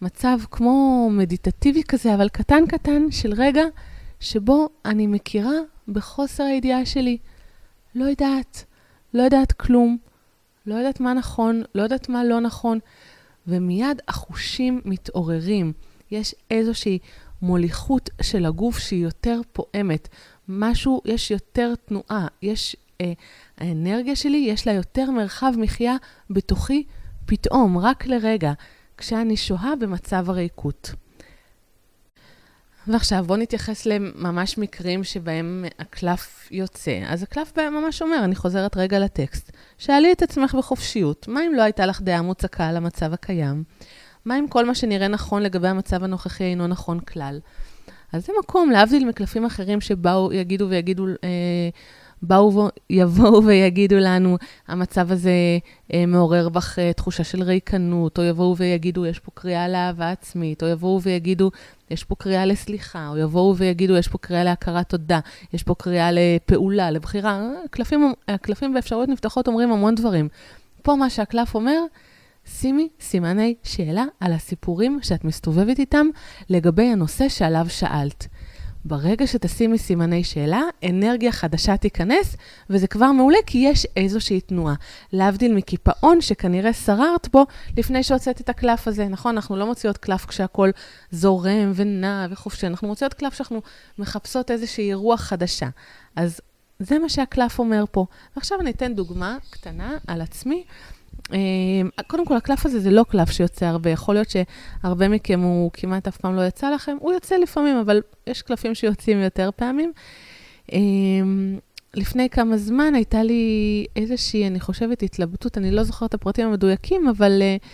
מצב 0.02 0.38
כמו 0.52 1.10
מדיטטיבי 1.12 1.84
כזה, 1.84 2.16
אבל 2.16 2.30
קטן 2.30 2.68
קטן 2.68 3.12
של 3.12 3.34
רגע 3.34 3.64
שבו 4.20 4.70
אני 4.86 5.08
מכירה 5.08 5.56
בחוסר 5.88 6.44
הידיעה 6.44 6.86
שלי. 6.86 7.18
לא 7.96 8.06
יודעת, 8.06 8.66
לא 9.14 9.24
יודעת 9.24 9.52
כלום, 9.52 9.98
לא 10.66 10.76
יודעת 10.76 11.00
מה 11.00 11.14
נכון, 11.14 11.64
לא 11.76 11.82
יודעת 11.82 12.10
מה 12.10 12.24
לא 12.24 12.40
נכון, 12.40 12.80
ומיד 13.48 14.02
החושים 14.08 14.82
מתעוררים. 14.86 15.74
יש 16.12 16.36
איזושהי 16.52 17.00
מוליכות 17.42 18.10
של 18.22 18.46
הגוף 18.46 18.80
שהיא 18.80 19.04
יותר 19.04 19.42
פועמת. 19.54 20.08
משהו, 20.48 21.02
יש 21.06 21.32
יותר 21.32 21.74
תנועה, 21.86 22.28
יש... 22.42 22.76
אה, 23.02 23.14
האנרגיה 23.58 24.16
שלי, 24.16 24.38
יש 24.38 24.68
לה 24.68 24.74
יותר 24.74 25.12
מרחב 25.12 25.54
מחיה 25.58 25.96
בתוכי 26.30 26.84
פתאום, 27.26 27.78
רק 27.78 28.08
לרגע, 28.08 28.54
כשאני 28.98 29.38
שוהה 29.38 29.76
במצב 29.76 30.30
הריקות. 30.30 30.92
ועכשיו 32.88 33.24
בואו 33.28 33.40
נתייחס 33.40 33.86
לממש 33.86 34.58
מקרים 34.58 35.04
שבהם 35.04 35.66
הקלף 35.80 36.48
יוצא. 36.52 37.00
אז 37.08 37.24
הקלף 37.24 37.52
בהם 37.56 37.74
ממש 37.74 38.02
אומר, 38.02 38.22
אני 38.24 38.36
חוזרת 38.36 38.78
רגע 38.78 39.00
לטקסט, 39.00 39.52
שאלי 39.78 40.12
את 40.12 40.22
עצמך 40.22 40.56
בחופשיות, 40.56 41.28
מה 41.28 41.46
אם 41.46 41.54
לא 41.56 41.62
הייתה 41.62 41.86
לך 41.86 42.02
דעה 42.02 42.22
מוצקה 42.22 42.68
על 42.68 42.78
המצב 42.78 43.14
הקיים? 43.14 43.64
מה 44.26 44.40
אם 44.40 44.48
כל 44.48 44.66
מה 44.66 44.76
שנראה 44.76 45.08
נכון 45.08 45.44
לגבי 45.44 45.68
המצב 45.68 46.04
הנוכחי 46.04 46.44
אינו 46.44 46.68
נכון 46.68 47.00
כלל? 47.00 47.40
אז 48.14 48.26
זה 48.26 48.34
מקום, 48.40 48.70
להבדיל 48.70 49.08
מקלפים 49.08 49.46
אחרים 49.46 49.82
שבאו, 49.82 50.34
יגידו 50.34 50.70
ויגידו, 50.70 51.06
אה, 51.08 51.70
באו 52.22 52.70
ויבואו 52.90 53.44
ויגידו 53.44 53.96
לנו, 53.96 54.38
המצב 54.68 55.12
הזה 55.12 55.32
אה, 55.94 56.06
מעורר 56.06 56.50
בך 56.50 56.80
אה, 56.80 56.94
תחושה 56.94 57.24
של 57.24 57.44
ריקנות, 57.44 58.20
או 58.20 58.24
יבואו 58.24 58.58
ויגידו, 58.58 59.06
יש 59.06 59.20
פה 59.20 59.32
קריאה 59.34 59.68
לאהבה 59.68 60.12
עצמית, 60.12 60.64
או 60.64 60.68
יבואו 60.68 61.02
ויגידו, 61.02 61.52
יש 61.90 62.04
פה 62.04 62.16
קריאה 62.16 62.46
לסליחה, 62.46 63.08
או 63.08 63.18
יבואו 63.18 63.56
ויגידו, 63.58 63.98
יש 63.98 64.08
פה 64.08 64.18
קריאה 64.18 64.44
להכרת 64.44 64.90
תודה, 64.90 65.20
יש 65.54 65.64
פה 65.64 65.76
קריאה 65.76 66.10
לפעולה, 66.12 66.92
לבחירה. 66.92 67.42
הקלפים, 67.66 68.14
הקלפים 68.28 68.74
באפשרויות 68.74 69.10
נפתחות 69.10 69.48
אומרים 69.48 69.72
המון 69.72 69.96
דברים. 69.96 70.28
פה 70.82 70.96
מה 70.96 71.10
שהקלף 71.10 71.56
אומר, 71.56 71.80
שימי 72.46 72.90
סימני 73.02 73.56
שאלה 73.64 74.06
על 74.20 74.34
הסיפורים 74.34 75.00
שאת 75.02 75.24
מסתובבת 75.24 75.80
איתם 75.80 76.08
לגבי 76.50 76.86
הנושא 76.86 77.30
שעליו 77.30 77.66
שאלת. 77.70 78.28
ברגע 78.86 79.28
שתשימי 79.28 79.78
סימני 79.78 80.24
שאלה, 80.24 80.62
אנרגיה 80.90 81.32
חדשה 81.32 81.78
תיכנס, 81.78 82.36
וזה 82.70 82.88
כבר 82.88 83.12
מעולה 83.12 83.38
כי 83.46 83.58
יש 83.58 83.88
איזושהי 83.98 84.42
תנועה. 84.42 84.76
להבדיל 85.14 85.54
מקיפאון 85.54 86.22
שכנראה 86.22 86.74
שררת 86.74 87.28
בו 87.32 87.46
לפני 87.78 88.04
שהוצאת 88.04 88.42
את 88.42 88.50
הקלף 88.50 88.88
הזה. 88.88 89.08
נכון, 89.08 89.36
אנחנו 89.36 89.56
לא 89.56 89.66
מוציאות 89.66 89.98
קלף 89.98 90.26
כשהכול 90.26 90.72
זורם 91.12 91.72
ונע 91.76 92.28
וחופשי, 92.30 92.68
אנחנו 92.68 92.88
מוציאות 92.88 93.14
קלף 93.14 93.34
שאנחנו 93.34 93.62
מחפשות 94.00 94.52
איזושהי 94.52 94.94
רוח 94.94 95.22
חדשה. 95.22 95.68
אז 96.16 96.42
זה 96.80 97.00
מה 97.00 97.10
שהקלף 97.10 97.60
אומר 97.60 97.84
פה. 97.92 98.06
ועכשיו 98.36 98.60
אני 98.62 98.70
אתן 98.72 98.94
דוגמה 98.96 99.38
קטנה 99.50 99.98
על 100.08 100.22
עצמי. 100.22 100.64
אמ, 101.34 101.90
קודם 102.08 102.26
כל, 102.26 102.38
הקלף 102.38 102.66
הזה 102.66 102.80
זה 102.80 102.92
לא 102.92 103.06
קלף 103.10 103.32
שיוצא 103.32 103.66
הרבה. 103.66 103.90
יכול 103.90 104.16
להיות 104.16 104.28
שהרבה 104.30 105.08
מכם 105.08 105.40
הוא 105.40 105.72
כמעט 105.74 106.08
אף 106.08 106.18
פעם 106.18 106.36
לא 106.36 106.42
יצא 106.42 106.70
לכם. 106.70 106.98
הוא 107.00 107.14
יוצא 107.14 107.36
לפעמים, 107.36 107.78
אבל 107.78 108.02
יש 108.28 108.42
קלפים 108.42 108.76
שיוצאים 108.76 109.20
יותר 109.20 109.50
פעמים. 109.56 109.92
אמ, 110.72 111.60
לפני 111.94 112.30
כמה 112.30 112.58
זמן 112.58 112.96
הייתה 112.96 113.24
לי 113.24 113.86
איזושהי, 113.96 114.48
אני 114.48 114.60
חושבת, 114.60 115.04
התלבטות, 115.04 115.58
אני 115.58 115.72
לא 115.72 115.84
זוכרת 115.84 116.10
את 116.10 116.14
הפרטים 116.14 116.48
המדויקים, 116.48 117.08
אבל 117.08 117.42
uh, 117.42 117.66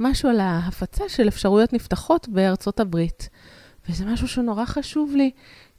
משהו 0.00 0.28
על 0.28 0.40
ההפצה 0.40 1.08
של 1.08 1.28
אפשרויות 1.28 1.72
נפתחות 1.72 2.28
בארצות 2.28 2.80
הברית. 2.80 3.28
וזה 3.88 4.04
משהו 4.04 4.28
שנורא 4.28 4.64
חשוב 4.64 5.14
לי, 5.16 5.30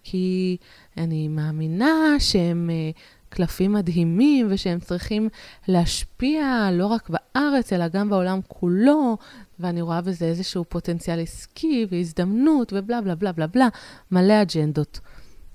כי 0.04 0.58
אני 0.98 1.28
מאמינה 1.28 2.16
שהם... 2.20 2.70
Uh, 2.94 3.25
קלפים 3.36 3.74
מדהימים 3.74 4.48
ושהם 4.50 4.80
צריכים 4.80 5.30
להשפיע 5.68 6.70
לא 6.72 6.86
רק 6.86 7.10
בארץ, 7.10 7.74
אלא 7.74 7.88
גם 7.88 8.10
בעולם 8.10 8.40
כולו, 8.48 9.18
ואני 9.60 9.82
רואה 9.82 10.02
בזה 10.02 10.26
איזשהו 10.26 10.66
פוטנציאל 10.70 11.20
עסקי 11.20 11.88
והזדמנות 11.92 12.74
ובלה 12.76 13.02
בלה 13.02 13.16
בלה 13.16 13.32
בלה 13.32 13.48
בלה, 13.48 13.68
מלא 14.12 14.42
אג'נדות. 14.42 15.00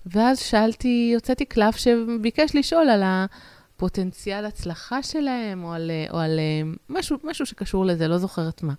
ואז 0.07 0.39
שאלתי, 0.39 1.13
הוצאתי 1.15 1.45
קלף 1.45 1.77
שביקש 1.77 2.55
לשאול 2.55 2.89
על 2.89 3.03
הפוטנציאל 3.05 4.45
הצלחה 4.45 5.03
שלהם, 5.03 5.65
או 5.65 5.73
על, 5.73 5.91
או 6.11 6.19
על 6.19 6.41
משהו, 6.89 7.17
משהו 7.25 7.47
שקשור 7.47 7.87
לזה, 7.87 8.09
לא 8.09 8.19
זוכרת 8.19 8.63
מה. 8.63 8.75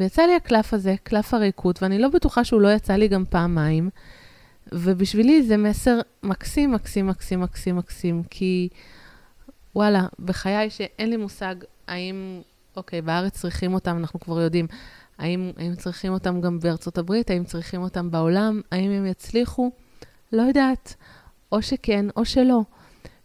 ויצא 0.00 0.22
לי 0.22 0.34
הקלף 0.34 0.74
הזה, 0.74 0.94
קלף 1.02 1.34
הריקות, 1.34 1.82
ואני 1.82 1.98
לא 1.98 2.08
בטוחה 2.08 2.44
שהוא 2.44 2.60
לא 2.60 2.72
יצא 2.72 2.92
לי 2.92 3.08
גם 3.08 3.24
פעמיים. 3.30 3.90
ובשבילי 4.72 5.42
זה 5.42 5.56
מסר 5.56 6.00
מקסים, 6.22 6.72
מקסים, 6.72 7.06
מקסים, 7.06 7.40
מקסים, 7.40 7.76
מקסים, 7.76 8.22
כי 8.30 8.68
וואלה, 9.74 10.06
בחיי 10.18 10.70
שאין 10.70 11.10
לי 11.10 11.16
מושג 11.16 11.54
האם, 11.86 12.40
אוקיי, 12.76 13.02
בארץ 13.02 13.32
צריכים 13.32 13.74
אותם, 13.74 13.96
אנחנו 13.96 14.20
כבר 14.20 14.40
יודעים, 14.40 14.66
האם, 15.18 15.50
האם 15.56 15.74
צריכים 15.74 16.12
אותם 16.12 16.40
גם 16.40 16.58
בארצות 16.58 16.98
הברית, 16.98 17.30
האם 17.30 17.44
צריכים 17.44 17.82
אותם 17.82 18.10
בעולם, 18.10 18.60
האם 18.72 18.90
הם 18.90 19.06
יצליחו, 19.06 19.70
לא 20.32 20.42
יודעת, 20.42 20.94
או 21.52 21.62
שכן 21.62 22.06
או 22.16 22.24
שלא. 22.24 22.60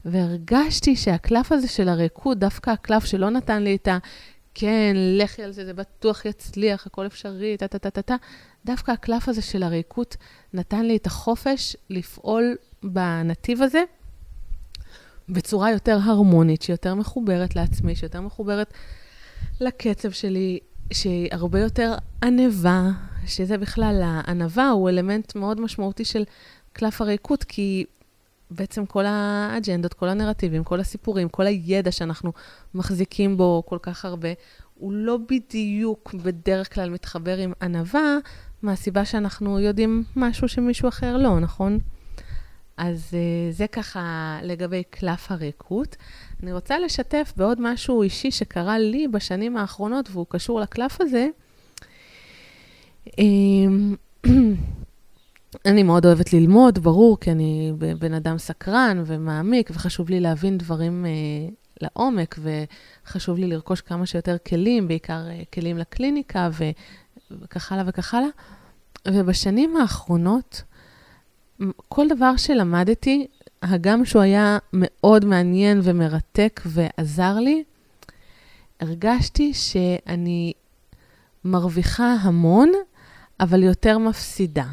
והרגשתי 0.05 0.95
שהקלף 0.95 1.51
הזה 1.51 1.67
של 1.67 1.89
הריקוד, 1.89 2.39
דווקא 2.39 2.69
הקלף 2.69 3.05
שלא 3.05 3.29
נתן 3.29 3.63
לי 3.63 3.75
את 3.75 3.88
ה... 3.88 3.98
כן, 4.53 4.96
לכי 4.96 5.43
על 5.43 5.51
זה, 5.51 5.65
זה 5.65 5.74
בטוח 5.74 6.25
יצליח, 6.25 6.86
הכל 6.86 7.05
אפשרי, 7.05 7.58
טה-טה-טה-טה, 7.58 8.15
דווקא 8.65 8.91
הקלף 8.91 9.29
הזה 9.29 9.41
של 9.41 9.63
הריקות 9.63 10.17
נתן 10.53 10.86
לי 10.86 10.98
את 10.98 11.05
החופש 11.05 11.75
לפעול 11.89 12.55
בנתיב 12.84 13.62
הזה 13.62 13.84
בצורה 15.29 15.72
יותר 15.72 15.98
הרמונית, 16.03 16.62
שיותר 16.62 16.96
מחוברת 16.96 17.55
לעצמי, 17.55 17.96
שיותר 17.96 18.22
מחוברת 18.22 18.74
לקצב 19.62 20.12
שלי, 20.12 20.60
שהיא 20.93 21.29
הרבה 21.31 21.60
יותר 21.60 21.96
ענבה, 22.24 22.89
שזה 23.25 23.58
בכלל, 23.58 24.01
הענבה 24.03 24.70
הוא 24.70 24.89
אלמנט 24.89 25.36
מאוד 25.36 25.62
משמעותי 25.62 26.05
של 26.05 26.24
קלף 26.74 27.01
הריקות, 27.01 27.43
כי 27.43 27.86
בעצם 28.51 28.86
כל 28.86 29.05
האג'נדות, 29.05 29.93
כל 29.93 30.10
הנרטיבים, 30.10 30.63
כל 30.63 30.79
הסיפורים, 30.79 31.29
כל 31.29 31.48
הידע 31.48 31.91
שאנחנו 31.91 32.31
מחזיקים 32.74 33.38
בו 33.38 33.63
כל 33.65 33.77
כך 33.81 34.05
הרבה, 34.05 34.29
הוא 34.75 34.93
לא 34.93 35.17
בדיוק 35.29 36.13
בדרך 36.13 36.74
כלל 36.74 36.89
מתחבר 36.89 37.38
עם 37.38 37.53
ענווה, 37.62 38.17
מהסיבה 38.62 39.05
שאנחנו 39.05 39.60
יודעים 39.60 40.03
משהו 40.15 40.48
שמישהו 40.48 40.89
אחר 40.89 41.17
לא, 41.17 41.39
נכון? 41.39 41.79
אז 42.77 43.08
uh, 43.10 43.55
זה 43.55 43.67
ככה 43.67 44.38
לגבי 44.43 44.84
קלף 44.89 45.31
הריקות. 45.31 45.96
אני 46.43 46.53
רוצה 46.53 46.79
לשתף 46.79 47.34
בעוד 47.38 47.62
משהו 47.62 48.03
אישי 48.03 48.31
שקרה 48.31 48.79
לי 48.79 49.08
בשנים 49.08 49.58
האחרונות, 49.58 50.10
והוא 50.12 50.25
קשור 50.29 50.60
לקלף 50.60 51.01
הזה. 51.01 51.27
אני 55.65 55.84
מאוד 55.84 56.05
אוהבת 56.05 56.34
ללמוד, 56.34 56.79
ברור, 56.79 57.20
כי 57.20 57.31
אני 57.31 57.74
בן 58.00 58.13
אדם 58.13 58.38
סקרן 58.38 59.03
ומעמיק, 59.05 59.70
וחשוב 59.74 60.10
לי 60.10 60.20
להבין 60.20 60.58
דברים 60.58 61.05
uh, 61.05 61.53
לעומק, 61.81 62.39
וחשוב 63.05 63.38
לי 63.38 63.48
לרכוש 63.48 63.81
כמה 63.81 64.05
שיותר 64.05 64.38
כלים, 64.48 64.88
בעיקר 64.88 65.22
uh, 65.27 65.46
כלים 65.53 65.77
לקליניקה, 65.77 66.50
ו, 66.51 66.63
וכך 67.31 67.72
הלאה 67.72 67.84
וכך 67.88 68.13
הלאה. 68.13 68.29
ובשנים 69.08 69.77
האחרונות, 69.77 70.63
כל 71.89 72.08
דבר 72.08 72.38
שלמדתי, 72.38 73.27
הגם 73.62 74.05
שהוא 74.05 74.22
היה 74.22 74.58
מאוד 74.74 75.25
מעניין 75.25 75.79
ומרתק 75.84 76.62
ועזר 76.65 77.34
לי, 77.39 77.63
הרגשתי 78.79 79.53
שאני 79.53 80.53
מרוויחה 81.46 82.15
המון, 82.22 82.72
אבל 83.39 83.63
יותר 83.63 83.98
מפסידה. 83.98 84.65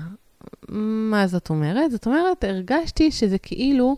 מה 0.69 1.27
זאת 1.27 1.51
אומרת? 1.51 1.91
זאת 1.91 2.07
אומרת, 2.07 2.45
הרגשתי 2.45 3.11
שזה 3.11 3.39
כאילו 3.39 3.97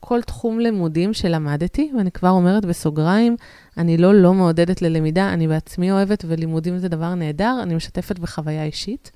כל 0.00 0.22
תחום 0.22 0.60
לימודים 0.60 1.12
שלמדתי, 1.12 1.92
ואני 1.96 2.10
כבר 2.10 2.30
אומרת 2.30 2.64
בסוגריים, 2.64 3.36
אני 3.78 3.96
לא 3.96 4.14
לא 4.14 4.34
מעודדת 4.34 4.82
ללמידה, 4.82 5.32
אני 5.32 5.48
בעצמי 5.48 5.92
אוהבת, 5.92 6.24
ולימודים 6.28 6.78
זה 6.78 6.88
דבר 6.88 7.14
נהדר, 7.14 7.58
אני 7.62 7.74
משתפת 7.74 8.18
בחוויה 8.18 8.64
אישית. 8.64 9.10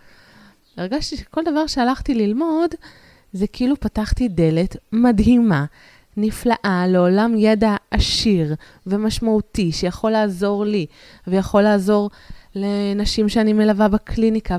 הרגשתי 0.77 1.17
שכל 1.17 1.43
דבר 1.45 1.67
שהלכתי 1.67 2.15
ללמוד, 2.15 2.71
זה 3.33 3.47
כאילו 3.47 3.81
פתחתי 3.81 4.29
דלת 4.29 4.77
מדהימה, 4.93 5.65
נפלאה, 6.17 6.85
לעולם 6.89 7.35
ידע 7.37 7.77
עשיר 7.91 8.55
ומשמעותי, 8.87 9.73
שיכול 9.73 10.11
לעזור 10.11 10.65
לי, 10.65 10.87
ויכול 11.27 11.63
לעזור 11.63 12.11
לנשים 12.55 13.29
שאני 13.29 13.53
מלווה 13.53 13.89
בקליניקה, 13.89 14.57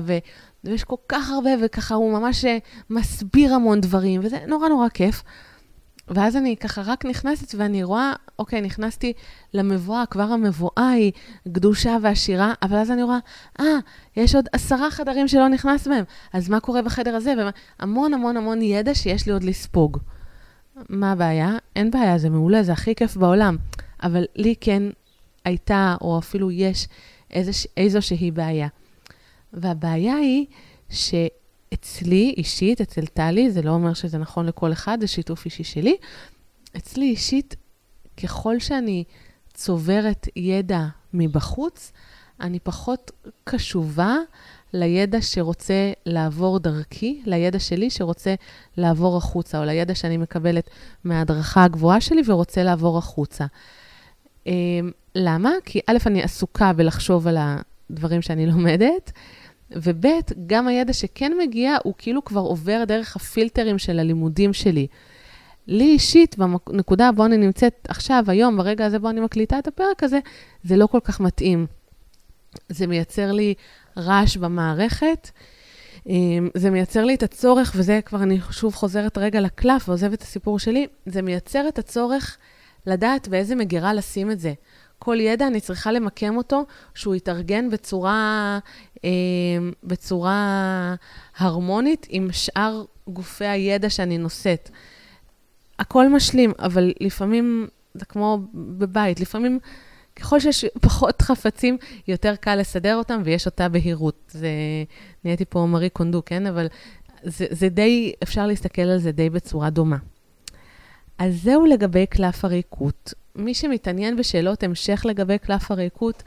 ויש 0.64 0.84
כל 0.84 0.96
כך 1.08 1.30
הרבה, 1.30 1.50
וככה 1.62 1.94
הוא 1.94 2.12
ממש 2.12 2.44
אה, 2.44 2.58
מסביר 2.90 3.54
המון 3.54 3.80
דברים, 3.80 4.20
וזה 4.24 4.38
נורא 4.46 4.68
נורא 4.68 4.88
כיף. 4.88 5.22
ואז 6.08 6.36
אני 6.36 6.56
ככה 6.56 6.82
רק 6.84 7.04
נכנסת 7.04 7.54
ואני 7.54 7.82
רואה, 7.82 8.12
אוקיי, 8.38 8.60
נכנסתי 8.60 9.12
למבואה, 9.54 10.06
כבר 10.06 10.22
המבואה 10.22 10.90
היא 10.90 11.12
קדושה 11.52 11.96
ועשירה, 12.02 12.54
אבל 12.62 12.76
אז 12.76 12.90
אני 12.90 13.02
רואה, 13.02 13.18
אה, 13.60 13.64
יש 14.16 14.34
עוד 14.34 14.48
עשרה 14.52 14.90
חדרים 14.90 15.28
שלא 15.28 15.48
נכנס 15.48 15.86
בהם, 15.88 16.04
אז 16.32 16.48
מה 16.48 16.60
קורה 16.60 16.82
בחדר 16.82 17.14
הזה? 17.14 17.34
המון 17.78 18.14
המון 18.14 18.36
המון 18.36 18.62
ידע 18.62 18.94
שיש 18.94 19.26
לי 19.26 19.32
עוד 19.32 19.44
לספוג. 19.44 19.98
מה 20.88 21.12
הבעיה? 21.12 21.56
אין 21.76 21.90
בעיה, 21.90 22.18
זה 22.18 22.30
מעולה, 22.30 22.62
זה 22.62 22.72
הכי 22.72 22.94
כיף 22.94 23.16
בעולם. 23.16 23.56
אבל 24.02 24.24
לי 24.36 24.54
כן 24.60 24.82
הייתה, 25.44 25.96
או 26.00 26.18
אפילו 26.18 26.50
יש, 26.50 26.88
איזוש, 27.30 27.66
איזושהי 27.76 28.30
בעיה. 28.30 28.68
והבעיה 29.52 30.14
היא 30.14 30.46
שאצלי 30.88 32.34
אישית, 32.36 32.80
אצל 32.80 33.06
טלי, 33.06 33.50
זה 33.50 33.62
לא 33.62 33.70
אומר 33.70 33.94
שזה 33.94 34.18
נכון 34.18 34.46
לכל 34.46 34.72
אחד, 34.72 34.98
זה 35.00 35.06
שיתוף 35.06 35.44
אישי 35.44 35.64
שלי, 35.64 35.96
אצלי 36.76 37.04
אישית, 37.04 37.56
ככל 38.22 38.58
שאני 38.58 39.04
צוברת 39.54 40.28
ידע 40.36 40.86
מבחוץ, 41.14 41.92
אני 42.40 42.58
פחות 42.58 43.10
קשובה 43.44 44.16
לידע 44.72 45.18
שרוצה 45.20 45.92
לעבור 46.06 46.58
דרכי, 46.58 47.22
לידע 47.26 47.58
שלי 47.58 47.90
שרוצה 47.90 48.34
לעבור 48.76 49.16
החוצה, 49.16 49.58
או 49.58 49.64
לידע 49.64 49.94
שאני 49.94 50.16
מקבלת 50.16 50.70
מההדרכה 51.04 51.64
הגבוהה 51.64 52.00
שלי 52.00 52.22
ורוצה 52.26 52.62
לעבור 52.62 52.98
החוצה. 52.98 53.46
אמ, 54.46 54.90
למה? 55.14 55.50
כי 55.64 55.80
א', 55.86 55.96
אני 56.06 56.22
עסוקה 56.22 56.72
בלחשוב 56.72 57.26
על 57.26 57.36
הדברים 57.40 58.22
שאני 58.22 58.46
לומדת, 58.46 59.12
וב', 59.72 60.06
גם 60.46 60.68
הידע 60.68 60.92
שכן 60.92 61.32
מגיע, 61.42 61.76
הוא 61.84 61.94
כאילו 61.98 62.24
כבר 62.24 62.40
עובר 62.40 62.84
דרך 62.84 63.16
הפילטרים 63.16 63.78
של 63.78 63.98
הלימודים 63.98 64.52
שלי. 64.52 64.86
לי 65.66 65.84
אישית, 65.84 66.36
בנקודה 66.38 67.12
בו 67.12 67.24
אני 67.24 67.36
נמצאת 67.36 67.86
עכשיו, 67.88 68.24
היום, 68.28 68.56
ברגע 68.56 68.86
הזה 68.86 68.98
בו 68.98 69.10
אני 69.10 69.20
מקליטה 69.20 69.58
את 69.58 69.68
הפרק 69.68 70.02
הזה, 70.02 70.18
זה 70.64 70.76
לא 70.76 70.86
כל 70.86 71.00
כך 71.04 71.20
מתאים. 71.20 71.66
זה 72.68 72.86
מייצר 72.86 73.32
לי 73.32 73.54
רעש 73.96 74.36
במערכת, 74.36 75.30
אמ, 76.06 76.48
זה 76.54 76.70
מייצר 76.70 77.04
לי 77.04 77.14
את 77.14 77.22
הצורך, 77.22 77.72
וזה 77.76 78.00
כבר 78.04 78.22
אני 78.22 78.38
שוב 78.50 78.74
חוזרת 78.74 79.18
רגע 79.18 79.40
לקלף 79.40 79.88
ועוזבת 79.88 80.14
את 80.14 80.22
הסיפור 80.22 80.58
שלי, 80.58 80.86
זה 81.06 81.22
מייצר 81.22 81.68
את 81.68 81.78
הצורך 81.78 82.38
לדעת 82.86 83.28
באיזה 83.28 83.54
מגירה 83.54 83.94
לשים 83.94 84.30
את 84.30 84.40
זה. 84.40 84.52
כל 85.02 85.20
ידע, 85.20 85.46
אני 85.46 85.60
צריכה 85.60 85.92
למקם 85.92 86.36
אותו, 86.36 86.64
שהוא 86.94 87.14
יתארגן 87.14 87.70
בצורה, 87.70 88.58
אה, 89.04 89.10
בצורה 89.84 90.94
הרמונית 91.36 92.06
עם 92.10 92.28
שאר 92.32 92.84
גופי 93.08 93.44
הידע 93.44 93.90
שאני 93.90 94.18
נושאת. 94.18 94.70
הכל 95.78 96.08
משלים, 96.08 96.52
אבל 96.58 96.92
לפעמים 97.00 97.68
זה 97.94 98.04
כמו 98.04 98.38
בבית, 98.54 99.20
לפעמים 99.20 99.58
ככל 100.16 100.40
שיש 100.40 100.64
פחות 100.80 101.22
חפצים, 101.22 101.78
יותר 102.08 102.36
קל 102.36 102.56
לסדר 102.56 102.96
אותם 102.96 103.22
ויש 103.24 103.46
אותה 103.46 103.68
בהירות. 103.68 104.30
זה, 104.30 104.50
נהייתי 105.24 105.44
פה 105.44 105.66
מארי 105.66 105.90
קונדו, 105.90 106.22
כן? 106.26 106.46
אבל 106.46 106.66
זה, 107.22 107.46
זה 107.50 107.68
די, 107.68 108.12
אפשר 108.22 108.46
להסתכל 108.46 108.82
על 108.82 108.98
זה 108.98 109.12
די 109.12 109.30
בצורה 109.30 109.70
דומה. 109.70 109.96
אז 111.18 111.42
זהו 111.42 111.66
לגבי 111.66 112.06
קלף 112.06 112.44
הריקות. 112.44 113.14
מי 113.34 113.54
שמתעניין 113.54 114.16
בשאלות 114.16 114.62
המשך 114.62 115.02
לגבי 115.04 115.38
קלף 115.38 115.70
הריקות, 115.70 116.22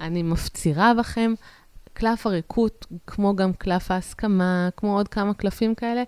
אני 0.00 0.22
מפצירה 0.22 0.92
בכם, 0.98 1.34
קלף 1.92 2.26
הריקות, 2.26 2.86
כמו 3.06 3.36
גם 3.36 3.52
קלף 3.52 3.90
ההסכמה, 3.90 4.68
כמו 4.76 4.96
עוד 4.96 5.08
כמה 5.08 5.34
קלפים 5.34 5.74
כאלה, 5.74 6.02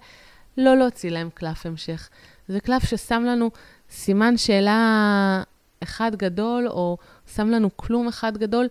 לא 0.57 0.77
להוציא 0.77 1.11
להם 1.11 1.29
קלף 1.35 1.67
המשך. 1.67 2.09
זה 2.49 2.61
קלף 2.61 2.85
ששם 2.85 3.23
לנו 3.27 3.51
סימן 3.91 4.37
שאלה 4.37 5.43
אחד 5.83 6.17
גדול, 6.17 6.69
או 6.69 6.97
שם 7.35 7.49
לנו 7.49 7.77
כלום 7.77 8.09
אחד 8.09 8.39
גדול, 8.39 8.69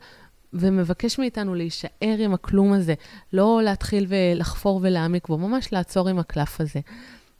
ומבקש 0.53 1.19
מאיתנו 1.19 1.55
להישאר 1.55 2.15
עם 2.19 2.33
הכלום 2.33 2.73
הזה, 2.73 2.93
לא 3.33 3.61
להתחיל 3.63 4.05
ולחפור 4.09 4.79
ולהעמיק 4.83 5.27
בו, 5.27 5.37
ממש 5.37 5.73
לעצור 5.73 6.09
עם 6.09 6.19
הקלף 6.19 6.61
הזה, 6.61 6.79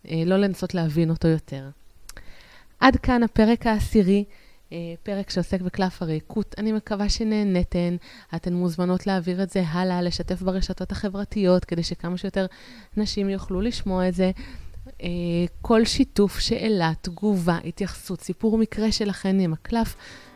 אה, 0.10 0.24
לא 0.26 0.38
לנסות 0.38 0.74
להבין 0.74 1.10
אותו 1.10 1.28
יותר. 1.28 1.70
עד 2.84 2.96
כאן 2.96 3.24
הפרק 3.24 3.68
העשירי, 3.68 4.24
אה, 4.72 4.78
פרק 5.04 5.30
שעוסק 5.30 5.62
בקלף 5.62 6.02
הריקות. 6.02 6.56
אני 6.58 6.72
מקווה 6.72 7.10
שנהנתן. 7.10 7.96
אתן 8.36 8.54
מוזמנות 8.54 9.08
להעביר 9.08 9.44
את 9.44 9.50
זה 9.50 9.64
הלאה, 9.68 10.02
לשתף 10.02 10.42
ברשתות 10.42 10.92
החברתיות, 10.92 11.66
כדי 11.66 11.84
שכמה 11.84 12.18
שיותר 12.18 12.46
נשים 12.98 13.30
יוכלו 13.30 13.62
לשמוע 13.62 14.08
את 14.08 14.14
זה. 14.14 14.32
אה, 15.02 15.08
כל 15.62 15.86
שיתוף, 15.86 16.40
שאלה, 16.40 16.92
תגובה, 17.02 17.58
התייחסות, 17.66 18.22
סיפור 18.22 18.58
מקרה 18.58 18.92
שלכן 18.92 19.40
עם 19.40 19.54
הקלף 19.54 19.96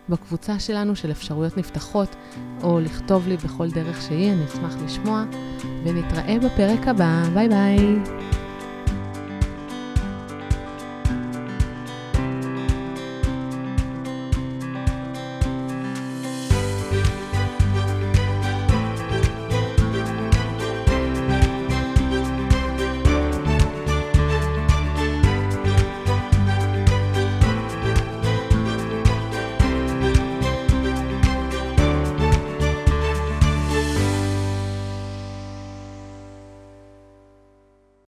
בקבוצה 0.10 0.60
שלנו 0.60 0.96
של 0.96 1.12
אפשרויות 1.12 1.58
נפתחות, 1.58 2.16
או 2.64 2.80
לכתוב 2.80 3.28
לי 3.28 3.38
בכל 3.38 3.72
דרך 3.72 4.02
שהיא, 4.02 4.32
אני 4.32 4.46
אשמח 4.46 4.76
לשמוע, 4.86 5.26
ונתראה 5.86 6.40
בפרק 6.40 6.88
הבא. 6.88 7.24
ביי 7.34 7.50
ביי. 7.50 8.37